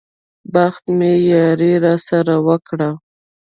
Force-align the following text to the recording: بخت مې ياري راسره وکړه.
بخت 0.53 0.83
مې 0.97 1.11
ياري 1.31 1.73
راسره 1.85 2.35
وکړه. 2.47 2.89